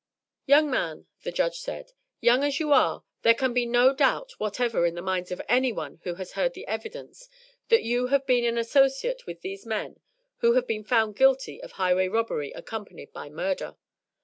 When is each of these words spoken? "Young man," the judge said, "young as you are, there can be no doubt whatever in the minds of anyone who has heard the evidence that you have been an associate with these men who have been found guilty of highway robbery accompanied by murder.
"Young 0.47 0.67
man," 0.71 1.05
the 1.21 1.31
judge 1.31 1.59
said, 1.59 1.91
"young 2.21 2.43
as 2.43 2.59
you 2.59 2.71
are, 2.73 3.03
there 3.21 3.35
can 3.35 3.53
be 3.53 3.67
no 3.67 3.93
doubt 3.93 4.31
whatever 4.39 4.87
in 4.87 4.95
the 4.95 5.01
minds 5.03 5.29
of 5.31 5.39
anyone 5.47 5.99
who 6.05 6.15
has 6.15 6.31
heard 6.31 6.55
the 6.55 6.65
evidence 6.65 7.29
that 7.69 7.83
you 7.83 8.07
have 8.07 8.25
been 8.25 8.43
an 8.43 8.57
associate 8.57 9.27
with 9.27 9.41
these 9.41 9.63
men 9.63 9.99
who 10.37 10.53
have 10.53 10.65
been 10.65 10.83
found 10.83 11.15
guilty 11.15 11.61
of 11.61 11.73
highway 11.73 12.07
robbery 12.07 12.51
accompanied 12.53 13.13
by 13.13 13.29
murder. 13.29 13.75